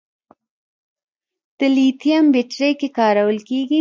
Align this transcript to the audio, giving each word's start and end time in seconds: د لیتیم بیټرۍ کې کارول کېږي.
د 1.57 1.59
لیتیم 1.75 2.23
بیټرۍ 2.33 2.71
کې 2.79 2.87
کارول 2.97 3.37
کېږي. 3.47 3.69